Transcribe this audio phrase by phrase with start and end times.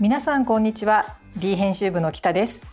[0.00, 1.18] 皆さんこんにちは。
[1.36, 2.64] D 編集部の北です。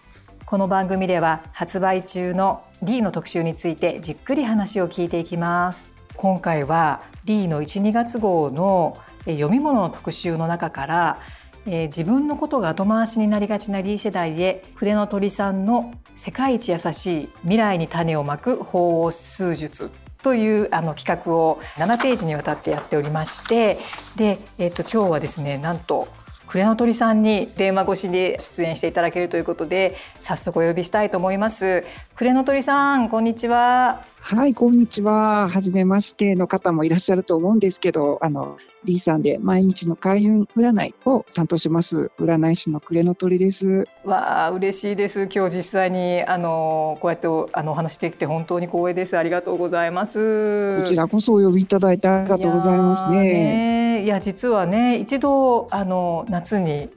[0.45, 5.91] この番組では発売中の D の特集についてじっくり話を聞いていきます。
[6.15, 11.19] 今回は D の1、2月号の読み物の特集の中から
[11.65, 19.91] え、自分のことが後回しになりがちな D 世代へ筆の鳥さんの世界一優しい未来に種をまく法王数術
[20.23, 23.77] というあの企画を7ページにわたってやっておりまして
[24.15, 26.07] で、えー、と今日はですねなんと
[26.47, 31.83] 暮れの鳥さんに電話越しで出演していただけるということで早速お呼びしたいと思います。
[32.15, 34.01] 暮れの鳥さんこんにちは。
[34.21, 35.49] はいこんにちは。
[35.49, 43.85] 初めましての方もいらっしゃると思うんですけどあの D さんで毎日の開運占いを担当します占い師の暮れの鳥です。
[44.05, 45.29] わあ嬉しいです。
[45.33, 49.17] 今日実際にあのこうやってあのお話できて本当に光栄です。
[49.17, 50.79] ありがとうございます。
[50.79, 56.89] こちらこそお呼びいただいてありがとうございますねいや実はね一度あの夏に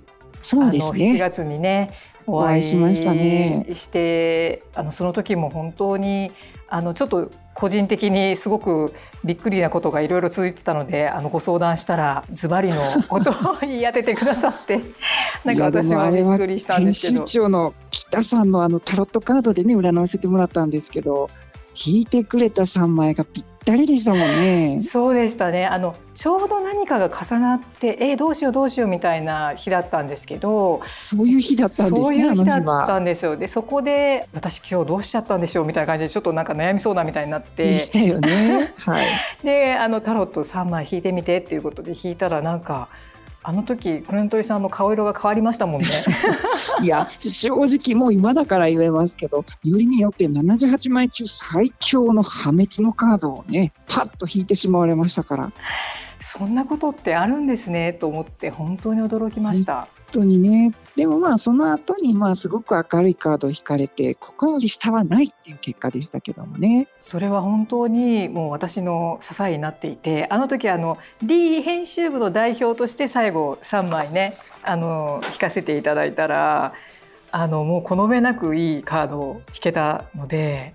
[0.43, 1.91] そうですね7月にね
[2.25, 6.31] お会いしましたねしてあのその時も本当に
[6.69, 8.95] あのちょっと個人的にすごく
[9.25, 13.35] びっくりなことがいろいろ続いてたのであのご相談したらズバリのことを
[13.67, 14.79] 言い当ててくださって
[15.45, 17.19] なんか私もびっくりしたんですけど。
[17.19, 21.29] 編集長の北さんのあのタロットカードでね占わせてもらったんですけど
[21.75, 24.83] 引いてくれた3枚がぴったりでしたもんね。
[24.83, 25.67] そうでしたね。
[25.67, 32.01] あのちょうど何かが重なって、えー、どうしようどうしようみたいな日だったんですけど、そういう日だったんですね。
[32.01, 33.37] そういう日だったんですよ。
[33.37, 37.65] で、そこで私今日どうしちゃったんでしょうみたいな感じでちょっとなんか悩みそうなみたいになって。
[37.65, 38.73] でしたよね。
[38.77, 39.07] はい。
[39.45, 42.89] で、あのタロット3枚引いてみてっていうことで引いたらなんか。
[43.43, 45.87] あの時クレントリさんの顔色が変わりましたもんね。
[46.83, 55.53] いや正直もう今だから言えますけどよりによって78枚中最強の破滅のカードをねパッと引いてしまわれましたから。
[56.23, 59.89] そんなことってあるんですねと思って本当に驚きました。
[60.13, 60.73] 当にね。
[60.97, 66.89] でもまあその後にまあすごく明るいカードを引かれてここより下はないっていう結果でしたけどもね。
[66.99, 76.75] それは本当にもう私の支えになっていてあの時あの D 編集部の代表として最後3枚ねあの引かせていただいたら
[77.33, 80.75] あのもうこの上なくいいカードを引けたので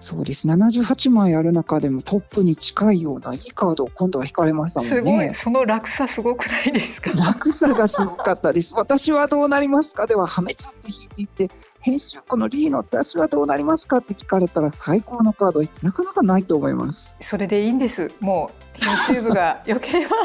[0.00, 0.46] そうです。
[0.48, 4.96] 78枚ある中でもトップに近いようないいカードを今度は引かれましたもんね。
[4.96, 5.34] すごい。
[5.34, 7.12] その落差すごくないですか？
[7.12, 8.74] 落差がすごかったです。
[8.74, 10.06] 私はどうなりますか？
[10.06, 13.98] では破滅って引いていて編集このリーの私はどうなりますか？
[13.98, 17.16] って聞かれたら最高のカードなかなかないと思います。
[17.20, 18.10] それでいいんです。
[18.20, 18.50] も
[18.80, 20.16] う編集部が良ければ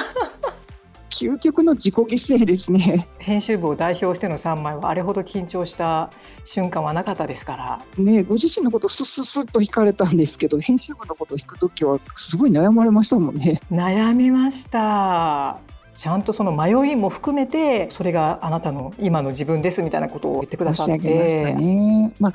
[1.16, 3.08] 究極の自己犠牲ですね。
[3.20, 6.12] 編集部を代表しての3枚はあれほど緊張した
[6.44, 8.04] 瞬間はなかったですから。
[8.04, 13.62] ねご自身のことスッスッスッと引かれたんですけど編集部のことを引く時はすごい悩まれましたもんね。
[13.72, 15.58] 悩みました。
[15.96, 20.98] ちゃんとその迷いも含めてそれがあなたの今の自分ですみたいなことを言ってくださって。
[21.54, 22.14] ね。
[22.20, 22.34] まあ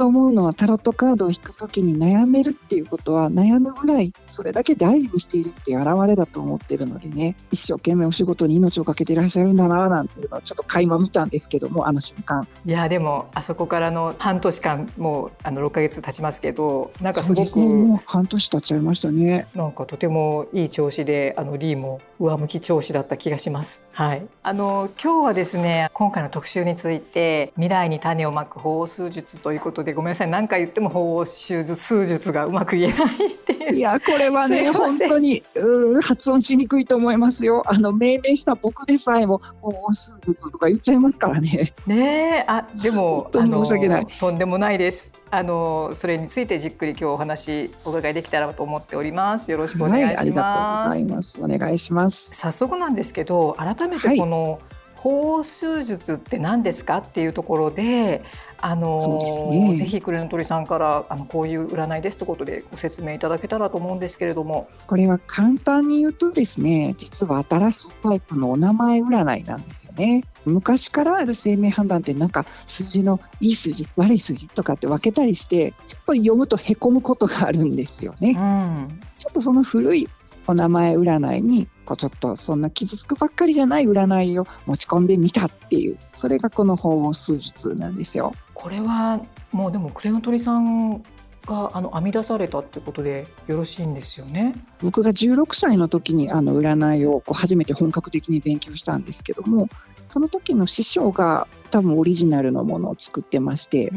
[0.00, 12.48] と思うのはタロットカードを引くときに悩めるっていうことは悩むぐらいそれだけ大事にしているっていう表れだと思ってるのでね一生懸命お仕事に命をかけていらっしゃるんだななんていうのはちょっと垣間見たんですけどもあの瞬間。
[12.64, 19.48] いやでもあそこからの半年間もうあの6か月経ちますけどなんかすごく、ね、半年経っちゃいましたね。
[19.54, 23.82] なんかとてもいい調子であのリーも上向き調子だった気がします。
[23.92, 24.26] はい。
[24.42, 30.30] あの今日はですね今回の特集について未来に種をまく法数術ということでごめんなさい。
[30.30, 33.76] 何回言っても法数術数術がうまく言えないっていう。
[33.76, 37.62] いやこれはね本当にう発音しにくいと思いますよ。
[37.66, 41.72] あの命名した僕でさえも法数術とか言っちゃいますからね。
[41.86, 44.06] ねあでも本当に申し訳ない。
[44.18, 45.10] とんでもないです。
[45.30, 49.50] あのそれについてじっくり今日お話お伺いできたらと思っております。
[49.50, 51.42] よろしくお願いします、はい、ありがとうございます。
[51.42, 54.60] お願いします早速なんですけど改めてこの、はい
[55.00, 58.22] 法数術って何ですかっていうところで
[58.60, 59.18] あの、
[59.50, 64.68] ね、ぜひクレの鳥さんからあのこういう占いですということでご説明いただけたらと思うんですけれども。
[64.86, 70.24] これは簡単に言うとですね実は新しいタイプのお名前占いなんですよね。
[70.44, 80.08] 昔からある生命判断ってなんか数字のいい数字悪い数字とかって分けたりしてちょっと読むとへこむことがあるんですよね、うん、ちょっとその古い
[80.46, 88.32] お名前占いにこうちょっとそんな傷つくばっかりじゃない占いを持ち込んでみたっていうそれがこの法王数術なんですよ。
[88.60, 89.20] これは
[89.52, 91.02] もうでもクレの鳥さん
[91.46, 94.54] があの編み出されたってことでよろしいんですよね？
[94.82, 99.68] 僕が16歳の時にあの占いをこう初めて本格的に勉強したんですけども
[100.04, 103.90] その時の師匠が多分オリジナルのものを作ってまして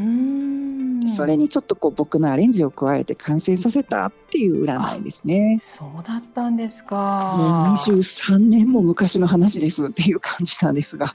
[1.14, 5.58] それにちょっとこう僕のアレンジを加えて完成させたっていう占いですね。
[5.60, 7.34] そうだったんですか。
[7.36, 11.14] もう23年も昔の話ですっていう感じなんですが。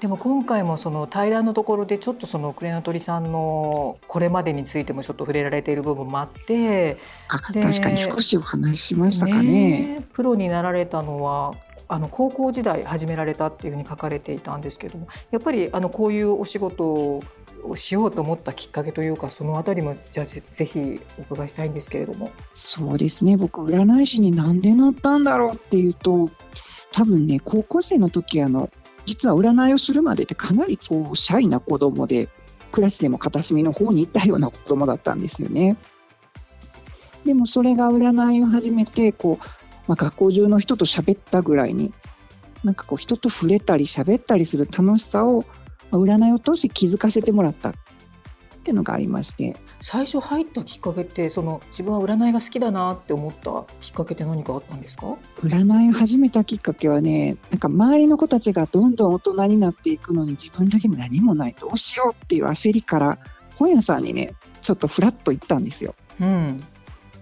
[0.00, 6.98] でも今回もその対談のところでちょっとそのクレナトリさんのこれまでについてもちょっと触れられている部分もあって
[7.28, 9.42] あ確かに少しお話ししましたかね。
[9.42, 11.54] ねプロになられたのは
[11.86, 17.22] あの高校時代始められたっていうふうに書かれていたんですけどもやっぱりあのこういうお仕事を
[17.74, 26.30] しようと思ったきっかけというかそのあたりもじゃあぜひお伺いしたいんですけれどもそうですね僕占い師になんでなったんだろうっていうと
[26.92, 28.70] 多分ね高校生の時あの
[29.10, 32.28] 実は占いをするまでってかなりこうシャイな子供で
[32.70, 35.76] クラスでも片隅の方に行ったような子供だったんですよね。
[37.24, 39.60] でもそれが占いを始めてこう
[39.90, 41.92] まあ、学校中の人と喋ったぐらいに
[42.62, 45.44] なんかこう人と触れたり喋ったりする楽しさを、
[45.90, 47.74] ま、占いを通して気づかせてもらったっ
[48.62, 55.16] ていうのがありまして最初入ったきっかけってその自分は占いが好きだなって思ったきっかけって何かあったんですか？
[55.42, 63.18] 占いを始めたきっかけはねなんか周りの子たちがどんどん大人になっていくのに自分だけ何もないどうしようっていう焦りから
[63.56, 65.94] 本屋さんにねちょっとフラッと行ったんですよ。
[66.20, 66.58] うん、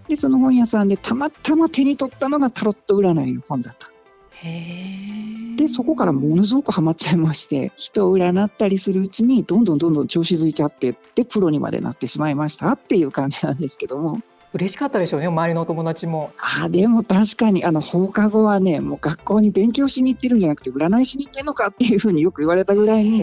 [0.09, 3.87] で、その本屋さんでたまたま手に取ったのがタロット占いの本だった。
[3.87, 3.93] で、
[4.41, 14.21] でそこからものすごくハマっちゃいまして、人を占ったりするうちに、どんどんどんどん調子づいちゃって、で、プロにまでなってしまいましたっていう感じなんですけども。
[14.51, 16.31] 嬉しかったでしょうね周りのお友達も。
[16.39, 23.21] あでも確かにあの放課後はねもう学校に勉強しに行ってるんじゃなくて占いしに行ってるのかっていうふうによく言われたぐらいに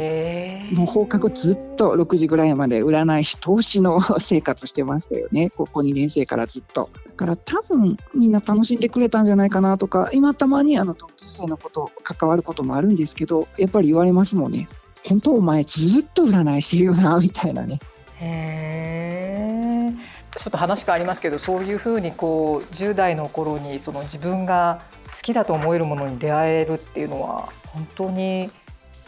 [0.72, 5.50] もう放課後ずっと6時ぐらいまで占い師投資の生活してましたよね。
[5.50, 6.90] 高校2年生からずっと。
[7.06, 14.68] だから多分みんな楽しんでくれたんじゃないかなとか今たまにあの同級生のこと関わることもあるんですけどやっぱり言われますもんね。
[15.04, 17.80] 本当お前ずっと占いしてるよなみたいなね。
[18.20, 28.50] へえちょっと話変わりますけどそういうふうにこう10代の頃にその自分が好きだと思えるものに出会えるっていうのは本当に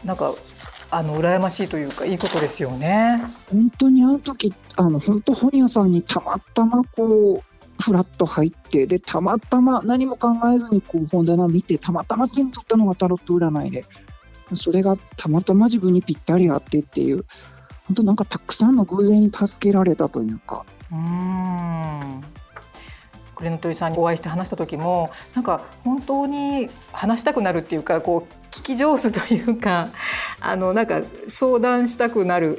[0.04, 0.34] なんか
[0.90, 3.22] あの羨ましいというかいいことですよね。
[3.50, 13.84] 本当にあの時あの本当本屋さんにたまたまこうフラッと入ってでたまたま何も考えずにこう本棚見てたまたま手に取ったのがタロット占いで
[14.54, 17.26] それがたまたま自分にぴったり合ってっていう
[17.86, 22.24] 本当なんかたくさんの偶然に助けられたというかうん。
[23.34, 29.90] クレノトリさんにお会いして話した時もなんか本当に話したくなるっていうかこう聞き上手というか
[30.40, 32.58] あのなんか相談したくなる。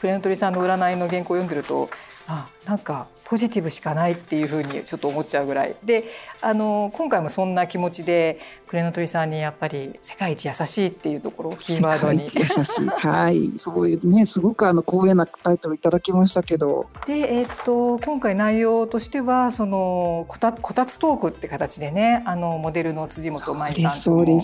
[0.00, 1.88] クレノトリさんの占いの原稿を読んでると
[2.26, 5.76] あなんかポジティブしかないっていうふうにちょっと思っちゃうぐらい。
[5.84, 6.04] で
[6.40, 12.24] あの今回もそんな気持ちでクレノトリさんにやっぱり世界一優しいっていうところをキーワードに。
[12.24, 12.86] 優しい。
[12.86, 13.52] はい。
[13.56, 14.26] そういうね。
[14.26, 16.86] すごくあの光栄なタイトルいただきましたけど。
[17.06, 24.42] でえっ、と今回内容としてはそのこたこたつトークって形でねあのモデルの辻本舞さんとも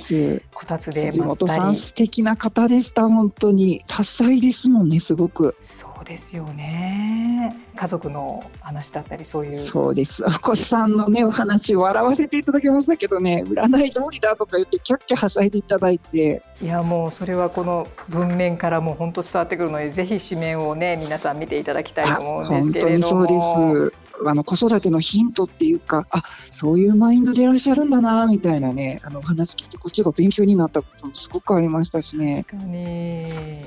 [0.54, 3.08] こたつで辻本さん素敵な方でした。
[3.08, 5.56] 本当に多彩ですもんねすごく。
[5.60, 7.56] そうですよね。
[7.76, 9.54] 家族の話だったりそういう。
[9.54, 10.24] そうです。
[10.24, 16.42] お子さんのねお話を笑わせていただきましたけどね占い通りだとか言ってキャッキャはしゃいでいただいて。
[16.62, 23.18] いやもうそれはこの文面からもう本当伝わってくるのでぜひ紙面をね皆さん見ていただきたいと思うんですけれども。
[23.18, 24.10] 本当にそうです。
[24.26, 32.44] あの子育てのヒントっていうかあそういうマインドでいらっしゃるんだなみたいなねあの話聞いてこっちが勉強になったこともすごくありましたしね。
[32.46, 33.60] 確かに。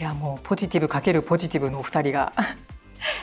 [0.00, 2.32] いやもうポジティブかけるポジティブのお二人が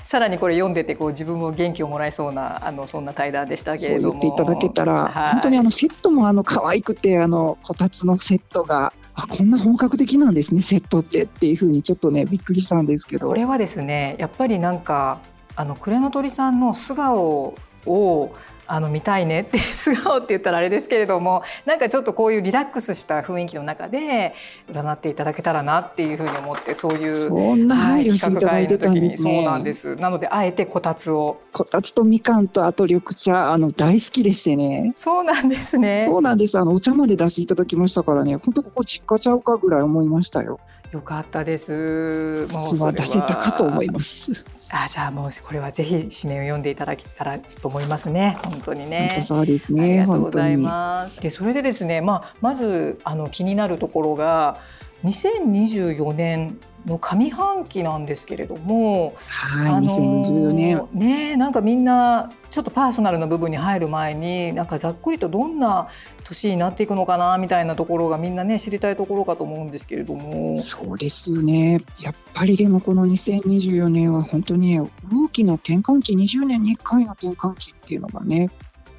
[0.03, 4.11] さらにこれ読んでてこう自分も元気をもらえそうなあのそんな対談でしたけれども。
[4.13, 13.27] そう言っていただけたら、はい、本当にあのセットもあの可愛くてあのこたつのセットがあこんな本格的なんですねセットってっていうふうにちょっとねびっくりしたんですけど。
[13.27, 15.19] これはですねやっぱりなんか
[15.55, 17.55] あのクレノトリさんの素顔
[17.85, 18.33] を
[18.67, 24.35] あの見たいねって素顔って言ったらあれですけれどもなんかちょっとこういうリラックスした雰囲気の中で
[24.69, 29.95] 占っていただけたらなっていうふうに思ってそういうそんな配慮していただいてたんですね、そうなんです。
[29.95, 31.41] なのであえてこたつを。
[31.53, 34.93] こたつとみかんとあと緑茶あの大好きでしてね。
[34.95, 36.05] そうなんですね。
[36.05, 36.57] そうなんです。
[36.57, 38.35] あのお茶まで出していただきましたからね。
[38.35, 40.59] 本当ここ実家ちゃうかぐらい思いましたよ
[40.91, 42.47] よかったです。
[42.51, 42.91] もうそれは。
[42.93, 44.31] 出せたかと思います。
[44.69, 48.37] あじゃあもうこれはぜひ紙面を読んでいただけたらと思いますね。
[48.43, 49.19] 本当にね。
[49.21, 49.83] そうですね。
[49.83, 51.19] ありがとうございます。
[51.19, 54.59] でそれでですねまあまずあの気になるところが
[55.03, 65.89] 2024年の上半期なんですけれども、はい、あのー、2024年ねなんかみんなちょっとパーソナルな部分に入る前になんかざっくりとどんな
[66.23, 70.57] 年になっていくのかなみたいなところがみんなね知りたいところかと思うんですけれども。
[70.57, 71.81] そうですよね。
[72.01, 78.49] やっぱりでもこの2024年は本当に、ね、大きな転換期20年に1回の転換期っていうのがね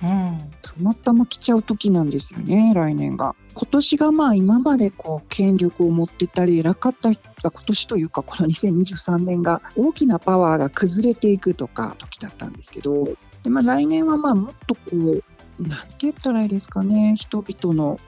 [0.02, 3.34] うん、たまたま来ちゃう時なんですよね来年が。
[3.54, 15.22] 今年がまあ今までこう権力を持ってたり偉かった人が今年というかこの2023年が大きなパワーが崩れていくとか時だったんですけどで、まあ、来年はまあもっとこう
[15.60, 17.98] なんて言ったらいいですかね人々の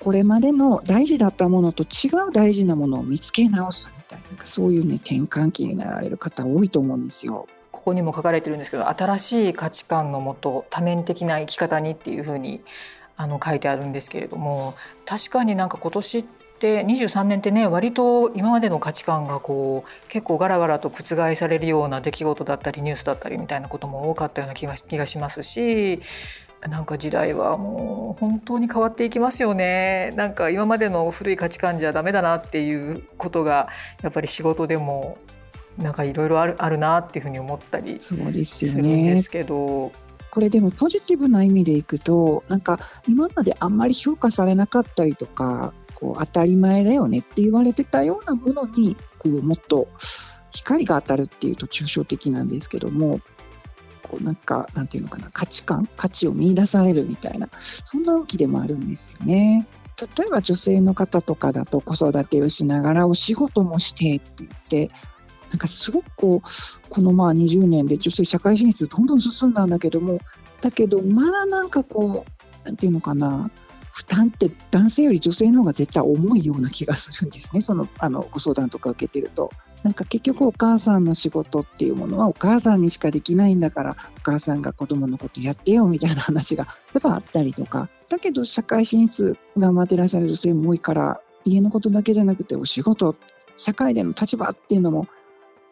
[0.00, 7.46] これまでの大事だったものと違う大事なものを見つけ直すみたいなそういうね転換期になられる方多いと思うんですよ。
[7.72, 12.62] ここにも書かれてるんですけど新しい価値観のもと多面的な生き方にっていうふうに
[13.16, 16.24] あの書いてあるんですけれども確かになんか今年っ
[16.60, 26.00] て23年ってね割と今までの価値観がこう結構ガラガラと覆されるような出来事だったりニュースだったりみたいなことも多かったような気が気がしますし
[26.66, 30.12] なんか時代はもう本当に変わっていきますよね。
[30.16, 33.68] なんか今までの古い価値観じゃダメだなっていうことが
[34.02, 35.18] やっぱり仕事でも
[35.78, 39.92] なんかいろいろあるあるなっていうふうに思ったりするんですけど。
[40.30, 49.88] これでもポジティブな意味でいくとなんか今まであんまり評価されなかったりとかこう当たり前だよねって言われてたようなものにこうもっと
[50.50, 53.20] 光が当たるっていうと抽象的なんですけども
[54.08, 59.66] こうなんか、なんていうのかな、価値観、価値を見出されるみたいな、そんな動きでもあるんですよね。
[60.16, 64.90] 例えば女性の方とかだと子育てをしながらお仕事もしてって言って、
[65.50, 70.20] なんかすごくこう、このまあ20年で女性社会進出どんどん進んだんだけども、
[70.60, 73.50] だけどまだなんかこう、なんていうのかな、
[73.92, 79.50] 負担って男性より女性の方が絶対重いような気がするんですね、そのあのご相談とか受けてると。
[79.84, 93.14] なんか結局お母さんの仕事っていうものはお母さんにしかできないんだからお母さんが子供のことやってよみたいな話がやっぱあったりとかだけど社会進出頑張ってらっしゃる女性も多いから家のことだけじゃなくてお仕事
[93.58, 95.08] 社会での立場っていうのも、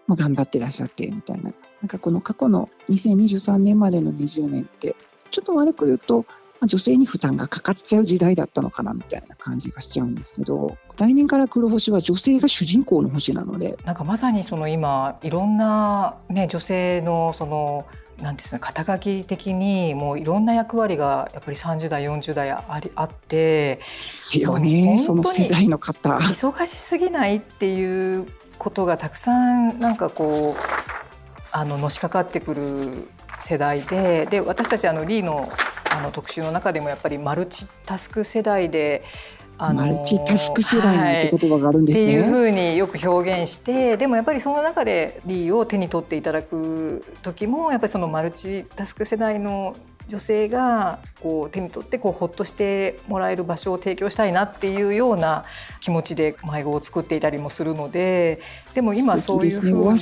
[0.07, 1.53] まあ、頑張ってらっしゃってみたいな。
[1.83, 4.97] なんかこの過去の2023年までの20年って
[5.31, 6.25] ちょっと悪く言うと
[6.65, 13.77] 女性に負担がかかっちゃう時代だったのかなみたいな感じがしちゃうんですけど来年から黒星は女性が主人公の星なので。
[13.85, 17.87] なんかまさにその今いろんな、ね、女性のその
[18.21, 26.17] なんですね、肩書き的にもういろんな役割がやっぱり30代40代ありあってですよねその世代の方。
[26.17, 28.27] 忙しすぎないっていう
[28.59, 30.63] ことがたくさんなんかこう
[31.53, 33.09] あののしかかってくる
[33.41, 35.51] 世代でで私たちあのリーの
[35.91, 39.03] あの特集の中でもやっぱりマルチタスク世代で
[39.57, 49.75] あのマルチタスク世代って言葉があるんですね、はい、っていうふうによく表現してでもやっぱりその中でリーを手に取っていただく時もやっぱりそのマルチタスク世代の
[50.09, 55.45] 女性がこう手に取ってこうほっとしてもらえる場所を提供したいなっていうような
[55.81, 58.41] 気持ちで迷子を作っていたりもするので
[58.75, 60.01] でも今そういうふうに、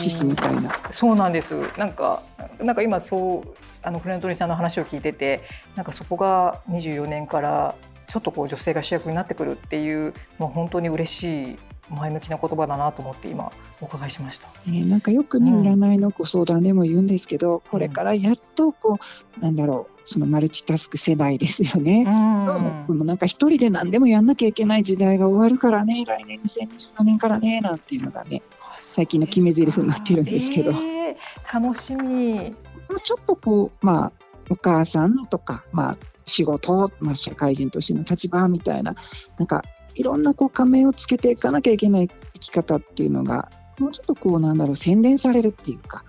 [0.90, 1.54] そうなんです。
[1.78, 2.22] なんか
[2.60, 3.48] なんか今そう
[3.82, 5.42] あのフレントリーさんの話を聞いてて
[5.74, 7.74] なんかそこが24年から
[8.08, 11.58] ちょっとこう女性が主役になってくるっていうもう本当に嬉しい
[11.90, 14.48] 前向きな言葉だなと思って今お伺いしました。
[14.70, 18.98] ね、なんかよくね、占いのご相談でも言うんですけど、これからやっとこ
[19.38, 22.04] うなんだろうそのマルチタスク世代ですよね。
[22.88, 28.42] うん、なんか一人で何でもやんなきゃいけない時代が終わるからね来年2024年からねなんていうのがね
[28.78, 30.72] 最近の決め台詞になってるんですけど。
[30.72, 32.54] えー、楽しみ。
[33.02, 34.12] ちょっとこうまあ
[34.50, 38.94] お母さんとか、まあ、仕事、まあ、社会人としての立場みたいな
[39.38, 46.04] なんかいろんなこう仮面をつけていかなきゃいけない生き方っていうのがもうちょっとこうなんだろう洗練されるっていうか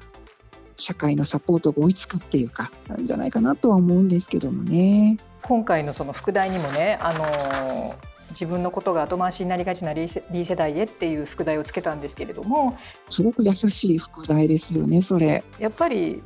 [0.77, 5.17] 社会のサポートが追いつくっていうかなんじゃないかなとは思うんですけどもね。
[5.41, 7.95] 今回のその副題にもねあの
[8.31, 10.07] 自分のことが後回しになりがちな B
[10.43, 12.77] 世代へっていう副題をつけたんですけれども
[13.09, 16.23] すごく優しい副題ですよねそれやっぱり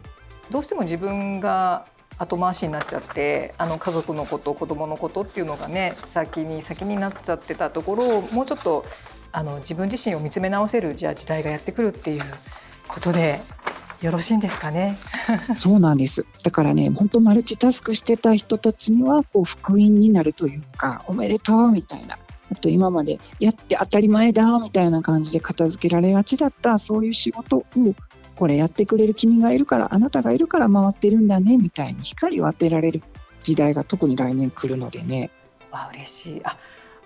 [0.50, 1.86] どうしても自分が
[2.18, 8.86] 後回しになっちゃってあの家族のこと子供のことっていうのがね先に先になっちゃってたところをもうちょっと
[9.32, 12.24] あの自分自身を見つめ直せるじゃあ時代がやってくるっていう
[12.88, 13.42] ことで
[14.02, 14.98] よろしいんですかね？
[15.56, 16.26] そうなんです。
[16.44, 22.18] だからね、本当マルチタスクしてた人たちにはこう福音になるというか、おめでとうみたいな。
[22.52, 27.66] あと今までやって当たり前だみたいな感じで片付けられがちだったそういう仕事を
[28.36, 33.04] これやってくれる君がいるからあなたがいるから回ってるんだねみたいに光を当てられる
[33.44, 35.30] 時代が特に来年来るのでね。
[35.72, 36.58] あ嬉しいあ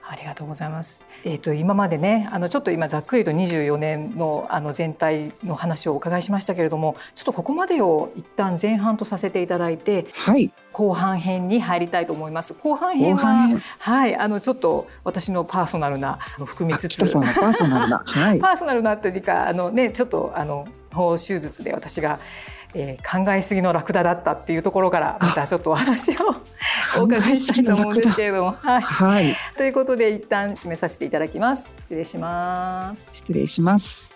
[0.06, 1.04] ありがとうございます。
[1.24, 12.54] えっ、ー、と今までねあのちょっと今ざっくりと24年のあの全体の話をお伺いしましたけれども、ちょっとここまでを一旦前半とさせていただいて、はい、後半編に入りたいと思います。
[12.54, 20.68] 後半編ははいあのちょっと私のパーソナルな含みつつ、パーソナルな、はい、 パーソナルなというかあのねちょっとあの
[21.18, 22.20] 手術で私が
[22.74, 26.15] えー、考えすぎのラクダだったっていうところからまたちょっとお話を
[27.00, 28.51] お伺いしたいと思うんですけれども。
[28.51, 31.70] はい、はい、ということで一旦締めさせていただきます。
[31.82, 33.10] 失礼します。
[33.13, 34.12] 失礼します。